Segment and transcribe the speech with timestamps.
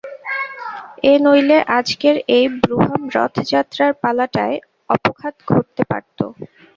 [1.03, 4.57] এ নইলে আজকের এই ব্রুহাম-রথযাত্রার পালাটায়
[4.89, 6.19] অপঘাত ঘটতে পারত।